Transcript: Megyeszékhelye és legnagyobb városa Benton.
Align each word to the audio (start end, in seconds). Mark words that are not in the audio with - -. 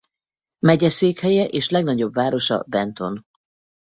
Megyeszékhelye 0.59 1.45
és 1.47 1.69
legnagyobb 1.69 2.13
városa 2.13 2.63
Benton. 2.67 3.25